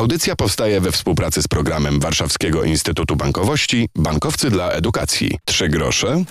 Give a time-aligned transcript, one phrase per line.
[0.00, 5.38] Audycja powstaje we współpracy z programem Warszawskiego Instytutu Bankowości Bankowcy dla Edukacji.
[5.44, 6.24] Trzy grosze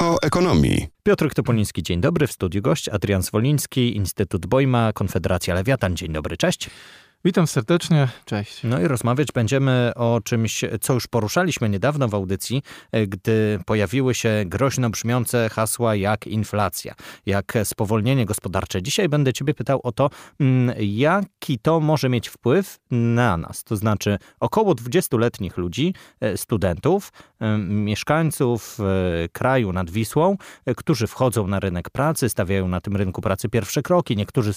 [0.00, 0.86] o ekonomii.
[1.02, 2.26] Piotr Topoliński, dzień dobry.
[2.26, 5.96] W studiu gość Adrian Zwoliński, Instytut Bojma, Konfederacja Lewiatan.
[5.96, 6.70] Dzień dobry, cześć.
[7.26, 8.60] Witam serdecznie, cześć.
[8.64, 12.62] No i rozmawiać będziemy o czymś, co już poruszaliśmy niedawno w audycji,
[12.92, 16.94] e, gdy pojawiły się groźno brzmiące hasła jak inflacja,
[17.26, 18.82] jak spowolnienie gospodarcze.
[18.82, 23.76] Dzisiaj będę ciebie pytał o to, mm, jaki to może mieć wpływ na nas, to
[23.76, 28.78] znaczy około 20-letnich ludzi, e, studentów, e, mieszkańców
[29.32, 30.36] kraju nad Wisłą,
[30.76, 34.52] którzy wchodzą na rynek pracy, stawiają na tym rynku pracy pierwsze kroki, niektórzy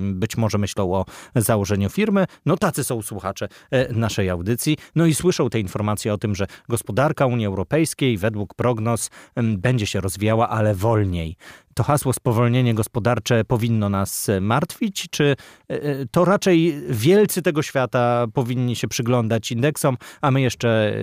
[0.00, 2.05] być może myślą o założeniu firmy,
[2.46, 6.46] no tacy są słuchacze e, naszej audycji, no i słyszą te informacje o tym, że
[6.68, 11.36] gospodarka Unii Europejskiej według prognoz będzie się rozwijała, ale wolniej.
[11.74, 15.36] To hasło spowolnienie gospodarcze powinno nas e, martwić, czy
[15.68, 20.96] e, to raczej wielcy tego świata powinni się przyglądać indeksom, a my jeszcze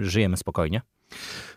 [0.00, 0.80] żyjemy spokojnie?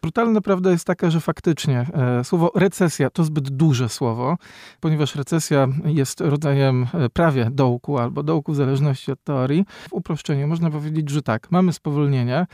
[0.01, 4.37] Brutalna prawda jest taka, że faktycznie e, słowo recesja to zbyt duże słowo,
[4.79, 9.65] ponieważ recesja jest rodzajem e, prawie dołku albo dołku w zależności od teorii.
[9.89, 12.47] W uproszczeniu można powiedzieć, że tak, mamy spowolnienie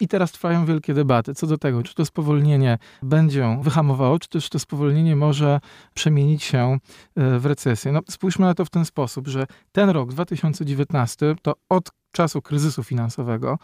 [0.00, 4.48] i teraz trwają wielkie debaty co do tego, czy to spowolnienie będzie wyhamowało, czy też
[4.48, 5.60] to spowolnienie może
[5.94, 6.78] przemienić się
[7.16, 7.92] e, w recesję.
[7.92, 12.82] No, spójrzmy na to w ten sposób, że ten rok 2019 to od czasu kryzysu
[12.82, 13.58] finansowego,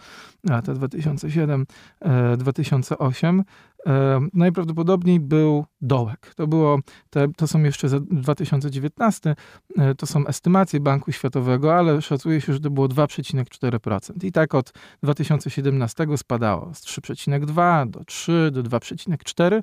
[0.45, 3.43] lata 2007-2008,
[3.87, 6.33] e, e, najprawdopodobniej był dołek.
[6.37, 6.79] To, było,
[7.11, 9.37] te, to są jeszcze za 2019,
[9.79, 14.25] e, to są estymacje Banku Światowego, ale szacuje się, że to było 2,4%.
[14.25, 19.63] I tak od 2017 spadało z 3,2 do 3 do 2,4.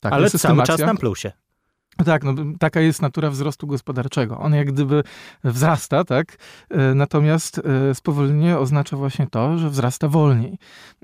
[0.00, 1.32] Tak, ale cały czas na plusie.
[2.04, 4.38] Tak, no, taka jest natura wzrostu gospodarczego.
[4.38, 5.02] On jak gdyby
[5.44, 6.36] wzrasta, tak?
[6.70, 7.58] E, natomiast
[7.90, 10.58] e, spowolnienie oznacza właśnie to, że wzrasta wolniej.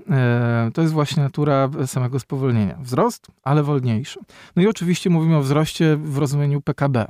[0.09, 2.77] E, to jest właśnie natura samego spowolnienia.
[2.81, 4.19] Wzrost, ale wolniejszy.
[4.55, 7.05] No i oczywiście mówimy o wzroście w rozumieniu PKB.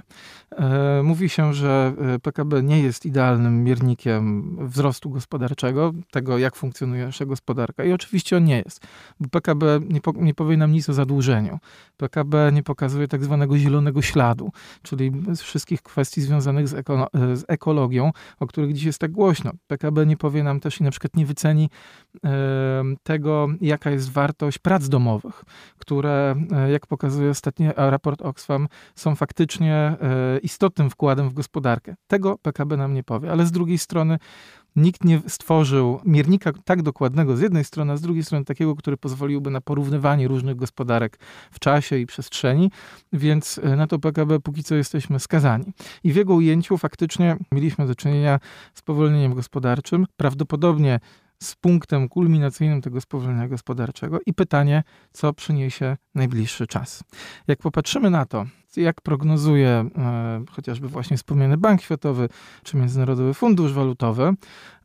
[1.03, 1.94] Mówi się, że
[2.24, 7.84] PKB nie jest idealnym miernikiem wzrostu gospodarczego, tego jak funkcjonuje nasza gospodarka.
[7.84, 8.88] I oczywiście on nie jest,
[9.19, 11.59] bo PKB nie, po, nie powie nam nic o zadłużeniu.
[11.97, 16.88] PKB nie pokazuje tak zwanego zielonego zielonego śladu, czyli z wszystkich kwestii związanych z,
[17.34, 19.52] z, ekologią, o których dziś jest tak głośno.
[19.68, 21.69] PKB nie powie nam też i na przykład nie wyceni
[23.03, 25.44] tego, jaka jest wartość prac domowych,
[25.78, 29.97] które, e, jak pokazuje ostatni raport Oxfam, są faktycznie e,
[30.44, 31.96] istotnym wkładem w gospodarkę.
[32.07, 34.18] Tego PKB nam nie powie, ale z drugiej strony
[34.75, 38.97] Nikt nie stworzył miernika tak dokładnego z jednej strony, a z drugiej strony takiego, który
[38.97, 41.19] pozwoliłby na porównywanie różnych gospodarek
[41.52, 42.72] w czasie i przestrzeni,
[43.13, 45.66] więc e, na to PKB póki co jesteśmy skazani.
[46.03, 48.40] I w jego ujęciu faktycznie mieliśmy do czynienia
[48.74, 50.06] z powolnieniem gospodarczym.
[50.18, 51.00] Prawdopodobnie
[51.44, 57.03] z punktem kulminacyjnym tego spowolnienia gospodarczego i pytanie, co przyniesie najbliższy czas.
[57.47, 58.46] Jak popatrzymy na to,
[58.78, 62.30] jak prognozuje e, chociażby właśnie wspomniany Bank Światowy
[62.63, 64.34] czy Międzynarodowy Fundusz Walutowy,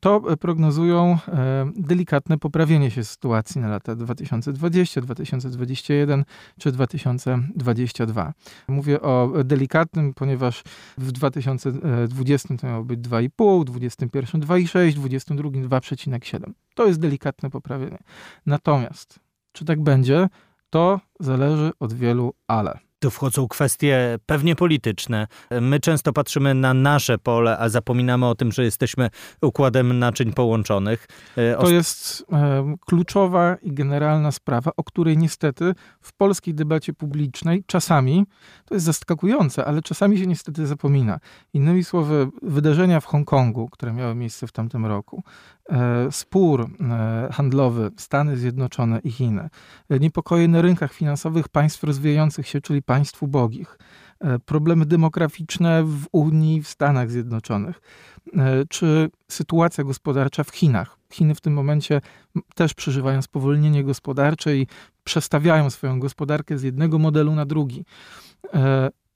[0.01, 6.25] to prognozują e, delikatne poprawienie się sytuacji na lata 2020, 2021
[6.59, 8.33] czy 2022.
[8.69, 10.63] Mówię o delikatnym, ponieważ
[10.99, 16.53] w 2020 to miało być 2,5, w 2021 2,6, w 2022 2,7.
[16.75, 17.99] To jest delikatne poprawienie.
[18.47, 19.21] Natomiast,
[19.53, 20.29] czy tak będzie,
[20.71, 22.90] to zależy od wielu ale.
[23.03, 25.27] Tu wchodzą kwestie pewnie polityczne.
[25.61, 29.11] My często patrzymy na nasze pole, a zapominamy o tym, że jesteśmy
[29.43, 31.07] układem naczyń połączonych.
[31.37, 37.65] E, to jest e, kluczowa i generalna sprawa, o której niestety w polskiej debacie publicznej
[37.67, 38.27] czasami,
[38.65, 41.21] to jest zaskakujące, ale czasami się niestety zapomina.
[41.55, 45.23] Innymi słowy, wydarzenia w Hongkongu, które miały miejsce w tamtym roku,
[46.11, 49.49] spór e, handlowy Stany Zjednoczone i Chiny,
[49.89, 53.79] e, niepokoje na rynkach finansowych państw rozwijających się, czyli państw ubogich,
[54.21, 57.81] e, problemy demograficzne w Unii, w Stanach Zjednoczonych,
[58.37, 60.97] e, czy sytuacja gospodarcza w Chinach.
[61.13, 62.01] Chiny w tym momencie
[62.55, 64.67] też przeżywają spowolnienie gospodarcze i
[65.05, 67.85] przestawiają swoją gospodarkę z jednego modelu na drugi.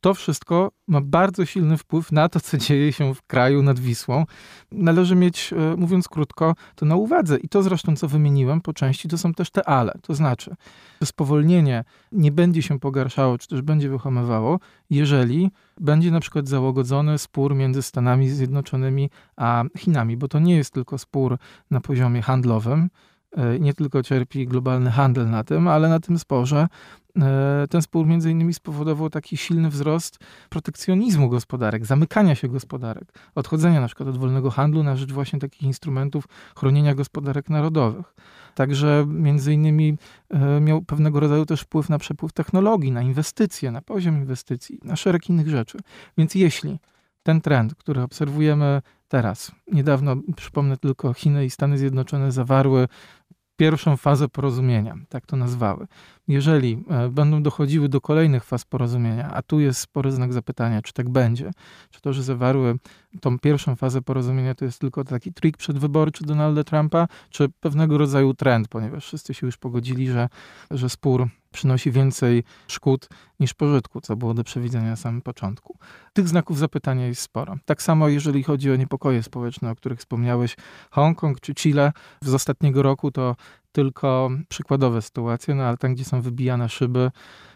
[0.04, 4.24] To wszystko ma bardzo silny wpływ na to, co dzieje się w kraju nad Wisłą.
[4.72, 7.38] Należy mieć, e, mówiąc krótko, to na uwadze.
[7.38, 9.92] I to zresztą, co wymieniłem po części, to są też te ale.
[10.02, 10.54] To znaczy,
[11.00, 14.60] że spowolnienie nie będzie się pogarszało, czy też będzie wyhamowało,
[14.90, 20.70] jeżeli będzie na przykład załagodzony spór między Stanami Zjednoczonymi a Chinami, bo to nie jest
[20.70, 21.38] tylko spór
[21.70, 22.88] na poziomie handlowym,
[23.60, 26.66] Nie tylko cierpi globalny handel na tym, ale na tym sporze
[27.22, 30.18] E, ten spór między innymi spowodował taki silny wzrost
[30.50, 33.04] protekcjonizmu gospodarek, zamykania się gospodarek,
[33.34, 36.24] odchodzenia na przykład od wolnego handlu na rzecz właśnie takich instrumentów
[36.56, 38.14] chronienia gospodarek narodowych.
[38.54, 39.96] Także między innymi
[40.30, 44.96] e, miał pewnego rodzaju też wpływ na przepływ technologii, na inwestycje, na poziom inwestycji, na
[44.96, 45.78] szereg innych rzeczy.
[46.18, 46.78] Więc jeśli
[47.22, 48.82] ten trend, który obserwujemy
[49.14, 52.88] teraz, niedawno, przypomnę tylko, Chiny i Stany Zjednoczone zawarły
[53.56, 55.86] pierwszą fazę porozumienia, tak to nazwały.
[56.28, 60.92] Jeżeli e, będą dochodziły do kolejnych faz porozumienia, a tu jest spory znak zapytania, czy
[60.92, 61.50] tak będzie,
[61.90, 62.74] czy to, że zawarły
[63.20, 68.34] tą pierwszą fazę porozumienia, to jest tylko taki trik przedwyborczy Donalda Trumpa, czy pewnego rodzaju
[68.34, 70.28] trend, ponieważ wszyscy się już pogodzili, że,
[70.70, 73.08] że spór przynosi więcej szkód
[73.40, 75.78] niż pożytku, co było do przewidzenia na samym początku.
[76.12, 77.56] Tych znaków zapytania jest sporo.
[77.64, 80.56] Tak samo jeżeli chodzi o niepokoje społeczne, o których wspomniałeś,
[80.90, 83.36] Hongkong czy Chile z ostatniego roku to
[83.72, 87.10] tylko przykładowe sytuacje, no ale tam, gdzie są wybijane szyby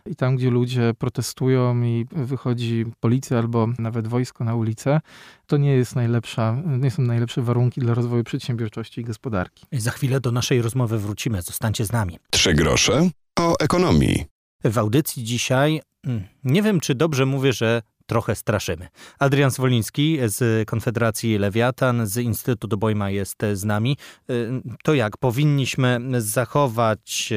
[0.06, 5.01] i tam, gdzie ludzie protestują i wychodzi policja albo nawet wojsko na ulicę,
[5.47, 9.67] to nie jest najlepsza, nie są najlepsze warunki dla rozwoju przedsiębiorczości i gospodarki.
[9.73, 11.43] Za chwilę do naszej rozmowy wrócimy.
[11.43, 12.19] Zostańcie z nami.
[12.31, 14.25] Trzy grosze o ekonomii.
[14.64, 18.88] W audycji dzisiaj, mm, nie wiem czy dobrze mówię, że trochę straszymy.
[19.19, 23.96] Adrian Swoliński z Konfederacji Lewiatan, z Instytutu Bojma jest z nami.
[24.31, 27.28] Y, to jak, powinniśmy zachować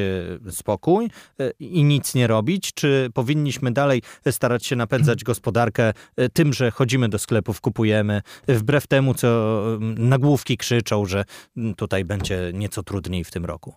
[0.46, 1.10] y, spokój
[1.40, 5.92] y, i nic nie robić, czy powinniśmy dalej starać się napędzać gospodarkę
[6.32, 11.24] tym, że chodzimy do sklepów, kupujemy, wbrew temu, co nagłówki krzyczą, że
[11.76, 13.74] tutaj będzie nieco trudniej w tym roku?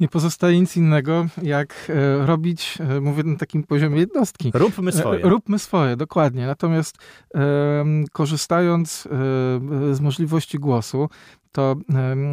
[0.00, 4.50] Nie pozostaje nic innego, jak robić, mówię na takim poziomie jednostki.
[4.54, 5.20] Róbmy swoje.
[5.22, 6.46] Róbmy swoje, dokładnie dokładnie.
[6.46, 6.98] Natomiast
[8.12, 9.08] korzystając
[9.92, 11.08] z możliwości głosu,
[11.52, 11.76] to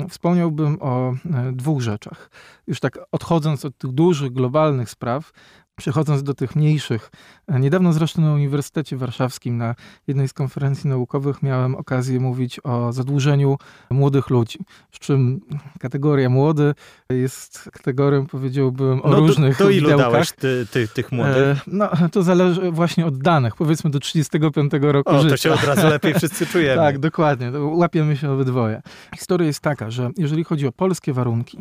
[0.10, 1.16] wspomniałbym o e,
[1.52, 2.30] dwóch rzeczach.
[2.68, 5.32] Już tak odchodząc od tych dużych, globalnych spraw,
[5.78, 7.12] Przechodząc do tych mniejszych,
[7.48, 9.76] e, niedawno zresztą na Uniwersytecie Warszawskim na
[10.08, 13.58] jednej z konferencji naukowych miałem okazję mówić o zadłużeniu
[13.90, 14.60] młodych ludzi.
[14.92, 15.42] Z czym
[15.80, 16.74] kategoria młody
[17.10, 20.12] jest kategorią, powiedziałbym, o no, różnych do, do ilu widełkach.
[20.12, 21.38] dałeś ty, ty, tych młodych?
[21.38, 23.56] E, no, to zależy właśnie od danych.
[23.56, 25.30] Powiedzmy do 35 roku o, życia.
[25.30, 26.82] to się od razu lepiej wszyscy czujemy.
[26.82, 27.52] tak, dokładnie.
[27.60, 28.82] Łapiemy się obydwoje.
[29.16, 31.58] Historia jest taka, że jeżeli chodzi o polskie warunki,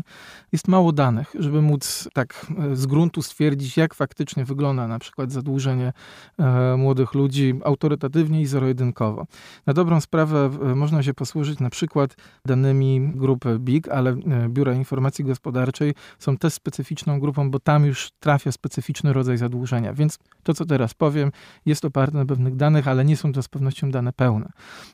[0.52, 4.05] jest mało danych, żeby móc tak e, z gruntu stwierdzić, jak faktycznie
[4.44, 5.92] wygląda na przykład zadłużenie
[6.38, 9.26] e, młodych ludzi autorytatywnie i zero-jedynkowo.
[9.66, 14.74] Na dobrą sprawę e, można się posłużyć na przykład danymi grupy BIG, ale e, Biura
[14.74, 19.92] Informacji Gospodarczej są też specyficzną grupą, bo tam już trafia specyficzny rodzaj zadłużenia.
[19.92, 21.32] Więc to, co teraz powiem,
[21.66, 24.48] jest oparte na pewnych danych, ale nie są to z pewnością dane pełne.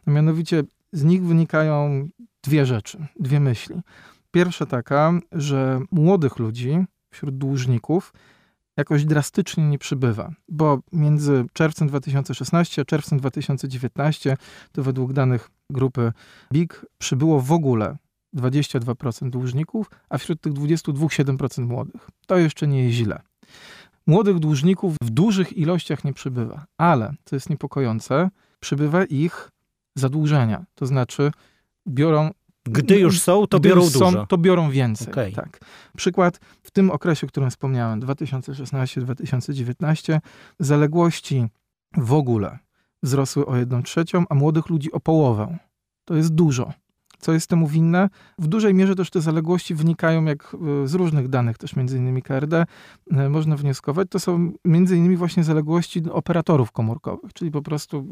[0.07, 0.63] Mianowicie
[0.93, 2.09] z nich wynikają
[2.43, 3.77] dwie rzeczy, dwie myśli.
[4.31, 8.13] Pierwsza taka, że młodych ludzi wśród dłużników
[8.77, 14.37] jakoś drastycznie nie przybywa, bo między czerwcem 2016 a czerwcem 2019
[14.73, 16.13] to według danych grupy
[16.53, 17.97] BIG przybyło w ogóle
[18.37, 22.11] 22% dłużników, a wśród tych 22 7% młodych.
[22.27, 23.23] To jeszcze nie jest źle.
[24.07, 28.31] Młodych dłużników w dużych ilościach nie przybywa, ale co jest niepokojące,
[28.61, 29.51] przybywa ich
[29.95, 31.31] zadłużenia, to znaczy
[31.89, 32.31] biorą
[32.65, 34.27] gdy już są, to biorą są, dużo.
[34.27, 35.09] To biorą więcej.
[35.09, 35.33] Okay.
[35.33, 35.61] Tak.
[35.97, 40.21] Przykład w tym okresie, o którym wspomniałem, 2016-2019,
[40.59, 41.47] zaległości
[41.97, 42.59] w ogóle
[43.03, 45.59] wzrosły o 1 trzecią, a młodych ludzi o połowę.
[46.05, 46.73] To jest dużo.
[47.23, 48.09] Co jest temu winne?
[48.39, 52.23] W dużej mierze też te zaległości wynikają jak e, z różnych danych, też między innymi
[52.23, 52.67] KRD,
[53.11, 54.09] e, można wnioskować.
[54.11, 58.07] To są między innymi właśnie zaległości operatorów komórkowych, czyli po prostu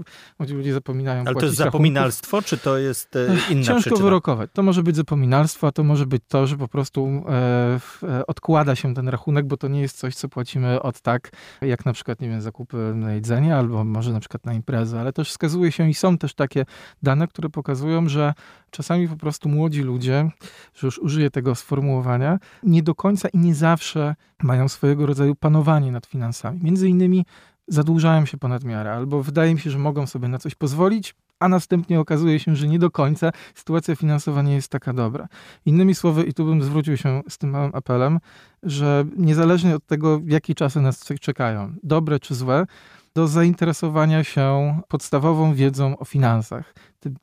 [0.48, 2.50] ludzie zapominają Ale to jest zapominalstwo, rachunków.
[2.50, 4.02] czy to jest e, inna Ciężko przyczyna?
[4.02, 4.50] wyrokować.
[4.52, 8.94] To może być zapominalstwo, a to może być to, że po prostu e, odkłada się
[8.94, 12.28] ten rachunek, bo to nie jest coś, co płacimy od tak, jak na przykład, nie
[12.28, 15.94] wiem, zakupy na jedzenie, albo może na przykład na imprezę, ale też wskazuje się i
[15.94, 16.64] są też takie
[17.02, 18.34] dane, które pokazują, że
[18.70, 20.30] czasami po prostu młodzi ludzie,
[20.74, 25.92] że już użyję tego sformułowania, nie do końca i nie zawsze mają swojego rodzaju panowanie
[25.92, 26.60] nad finansami.
[26.62, 27.26] Między innymi
[27.68, 31.48] zadłużają się ponad miarę, albo wydaje mi się, że mogą sobie na coś pozwolić, a
[31.48, 35.28] następnie okazuje się, że nie do końca sytuacja finansowa nie jest taka dobra.
[35.66, 38.18] Innymi słowy, i tu bym zwrócił się z tym małym apelem,
[38.62, 42.66] że niezależnie od tego, jakie czasy nas czekają, dobre czy złe,
[43.14, 46.74] do zainteresowania się podstawową wiedzą o finansach.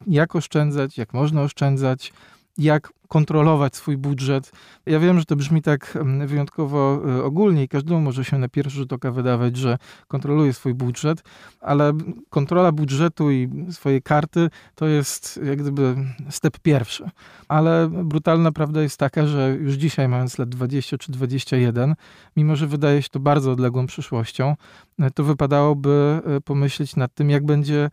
[0.07, 2.13] Jak oszczędzać, jak można oszczędzać,
[2.57, 4.51] jak kontrolować swój budżet.
[4.85, 8.49] Ja wiem, że to brzmi tak mm, wyjątkowo y, ogólnie i każdemu może się na
[8.49, 11.23] pierwszy rzut oka wydawać, że kontroluje swój budżet,
[11.61, 11.93] ale
[12.29, 15.95] kontrola budżetu i swojej karty to jest jak gdyby
[16.29, 17.09] step pierwszy.
[17.47, 21.95] Ale brutalna prawda jest taka, że już dzisiaj, mając lat 20 czy 21,
[22.35, 24.55] mimo że wydaje się to bardzo odległą przyszłością,
[25.15, 27.89] to wypadałoby y, pomyśleć nad tym, jak będzie E,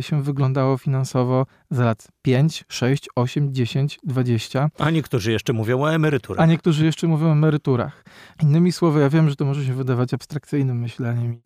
[0.00, 4.70] się wyglądało finansowo za lat 5, 6, 8, 10, 20.
[4.78, 6.42] A niektórzy jeszcze mówią o emeryturach.
[6.42, 8.04] A niektórzy jeszcze mówią o emeryturach.
[8.42, 11.40] Innymi słowy, ja wiem, że to może się wydawać abstrakcyjnym myśleniem,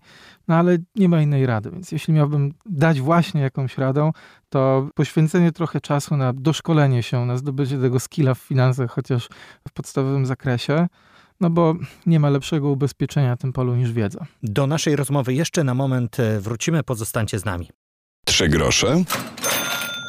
[0.48, 1.70] no ale nie ma innej rady.
[1.70, 4.10] Więc jeśli miałbym dać właśnie jakąś radę,
[4.48, 9.28] to poświęcenie trochę czasu na doszkolenie się, na zdobycie tego skilla w finansach, chociaż
[9.68, 10.86] w podstawowym zakresie,
[11.40, 11.74] no bo
[12.06, 14.26] nie ma lepszego ubezpieczenia na tym polu niż wiedza.
[14.42, 17.68] Do naszej rozmowy jeszcze na moment e, wrócimy, pozostańcie z nami.
[18.38, 19.04] Trzy grosze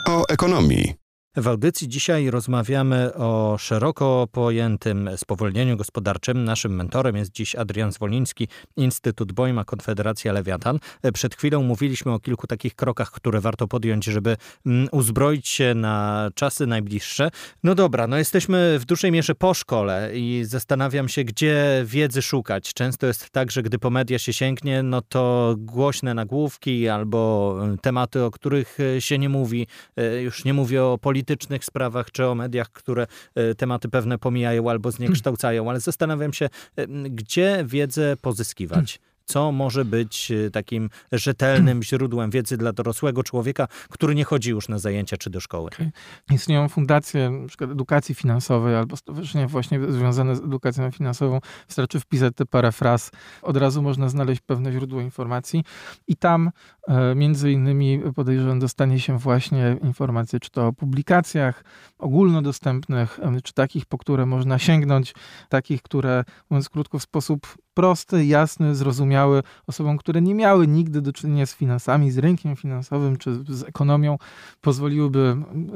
[0.08, 0.99] o ekonomii.
[1.38, 6.44] W audycji dzisiaj rozmawiamy o szeroko pojętym spowolnieniu gospodarczym.
[6.44, 10.80] Naszym mentorem jest dziś Adrian Zwoliński, Instytut Bojma, Konfederacja Lewiatan.
[11.14, 16.30] Przed chwilą mówiliśmy o kilku takich krokach, które warto podjąć, żeby mm, uzbroić się na
[16.36, 17.30] czasy najbliższe.
[17.64, 22.74] No dobra, no jesteśmy w dużej mierze po szkole i zastanawiam się, gdzie wiedzy szukać.
[22.74, 27.78] Często jest tak, że gdy po media się sięgnie, no to głośne nagłówki albo mm,
[27.78, 29.68] tematy, o których się nie mówi.
[29.98, 34.18] E, już nie mówię o polityce, politycznych sprawach, czy o mediach, które e, tematy pewne
[34.18, 36.46] pomijają albo zniekształcają, ale zastanawiam się,
[36.76, 39.00] e, gdzie wiedzę pozyskiwać
[39.30, 44.70] co może być e, takim rzetelnym źródłem wiedzy dla dorosłego człowieka, który nie chodzi już
[44.70, 45.70] na zajęcia czy do szkoły.
[45.74, 45.92] Okay.
[46.32, 47.66] Istnieją fundacje np.
[47.66, 51.40] edukacji finansowej albo stowarzyszenia właśnie związane z edukacją finansową.
[51.68, 55.64] Wystarczy wpisać te parę fraz, od razu można znaleźć pewne źródło informacji
[56.08, 56.52] i tam
[56.88, 61.64] e, między innymi podejrzewam dostanie się właśnie informacje czy to o publikacjach
[61.98, 65.14] ogólnodostępnych, czy takich, po które można sięgnąć,
[65.50, 71.14] takich, które mówiąc krótko w sposób prosty, jasny, zrozumiały osobom, które nie miały nigdy do
[71.14, 74.18] czynienia z finansami, z rynkiem finansowym czy z ekonomią,
[74.62, 75.36] pozwoliłyby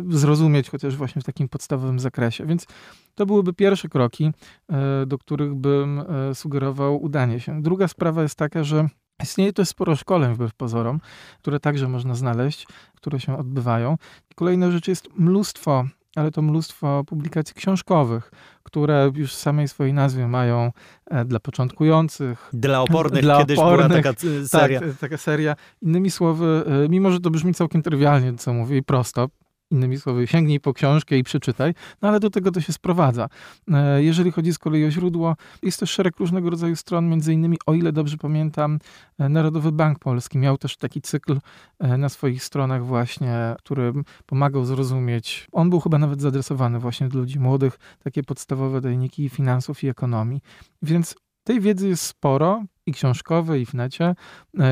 [0.09, 2.45] zrozumieć chociaż właśnie w takim podstawowym zakresie.
[2.45, 2.67] Więc
[3.15, 4.31] to byłyby pierwsze kroki,
[4.69, 7.61] e, do których bym e, sugerował udanie się.
[7.61, 8.89] Druga sprawa jest taka, że
[9.23, 10.99] Istnieje też sporo szkoleń wbrew pozorom,
[11.39, 13.97] które także można znaleźć, które się odbywają.
[14.35, 18.31] Kolejna rzecz jest mnóstwo ale to mnóstwo publikacji książkowych,
[18.63, 20.71] które już w samej swojej nazwie mają
[21.05, 22.49] e, dla początkujących.
[22.53, 24.79] Dla opornych dla kiedyś opornych, była taka e, seria.
[24.79, 25.55] Tak, taka seria.
[25.81, 29.29] Innymi słowy, mimo że to brzmi całkiem trywialnie, co mówię, i prosto,
[29.73, 33.29] Innymi słowy, sięgnij po książkę i przeczytaj, no ale do tego to się sprowadza.
[33.71, 37.57] E, jeżeli chodzi z kolei o źródło, jest też szereg różnego rodzaju stron, między innymi,
[37.65, 38.79] o ile dobrze pamiętam,
[39.19, 41.39] e, Narodowy Bank Polski miał też taki cykl
[41.79, 43.93] e, na swoich stronach właśnie, który
[44.25, 49.83] pomagał zrozumieć, on był chyba nawet zaadresowany właśnie do ludzi młodych, takie podstawowe tajniki finansów
[49.83, 50.41] i ekonomii.
[50.81, 54.15] Więc tej wiedzy jest sporo, i książkowej, i w necie,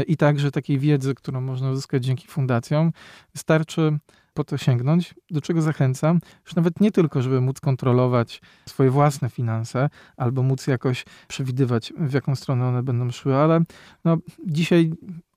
[0.08, 2.92] i także takiej wiedzy, którą można uzyskać dzięki fundacjom.
[3.34, 4.00] Wystarczy
[4.34, 9.30] po to sięgnąć, do czego zachęcam, już nawet nie tylko, żeby móc kontrolować swoje własne
[9.30, 13.62] finanse, albo móc jakoś przewidywać, w jaką stronę one będą szły, ale
[14.06, 14.94] no, dzisiaj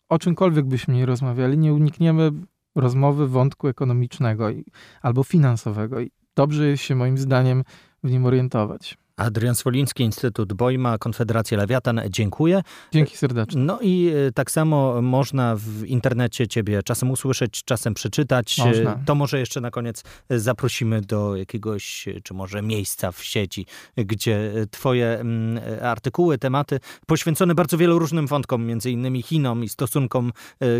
[0.09, 2.33] o czymkolwiek byśmy nie rozmawiali, nie unikniemy
[2.75, 4.65] rozmowy wątku ekonomicznego i,
[5.03, 6.01] albo finansowego.
[6.01, 7.65] I dobrze jest się moim zdaniem
[8.03, 8.99] w nim orientować.
[9.17, 12.63] Adrian Swoliński, Instytut Bojma, Konfederacja Lewiatan, dziękuję.
[12.93, 13.63] Dzięki serdecznie.
[13.63, 18.59] No i e, tak samo można w internecie ciebie czasem usłyszeć, czasem przeczytać.
[18.61, 18.99] E, można.
[19.07, 23.67] To może jeszcze na koniec e, zaprosimy do jakiegoś, czy może miejsca w sieci,
[23.97, 30.33] gdzie twoje mm, artykuły, tematy poświęcone bardzo wielu różnym wątkom, między innymi Chinom i stosunkom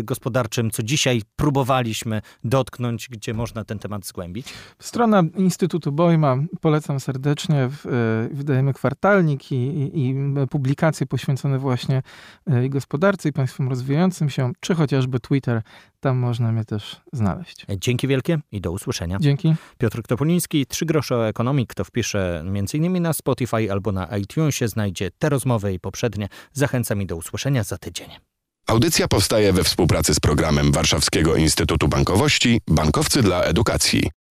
[0.03, 4.53] gospodarczym, co dzisiaj próbowaliśmy dotknąć, gdzie można ten temat zgłębić.
[4.79, 7.69] Strona Instytutu Bojma, polecam serdecznie
[8.31, 10.15] wydajemy kwartalnik i, i, i
[10.49, 12.01] publikacje poświęcone właśnie
[12.47, 15.61] e, gospodarce i państwom rozwijającym się, czy chociażby Twitter.
[15.99, 17.65] Tam można mnie też znaleźć.
[17.77, 19.17] Dzięki wielkie i do usłyszenia.
[19.21, 19.55] Dzięki.
[19.77, 21.67] Piotr Topoliński, Trzy grosze o ekonomii.
[21.67, 23.01] Kto wpisze m.in.
[23.01, 26.27] na Spotify albo na iTunesie, znajdzie te rozmowy i poprzednie.
[26.53, 28.09] Zachęcam i do usłyszenia za tydzień.
[28.67, 34.09] Audycja powstaje we współpracy z programem Warszawskiego Instytutu Bankowości Bankowcy dla Edukacji.